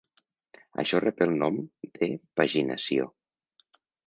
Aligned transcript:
Això 0.83 1.01
rep 1.03 1.21
el 1.25 1.35
nom 1.41 1.59
de 1.99 2.09
paginació. 2.41 3.07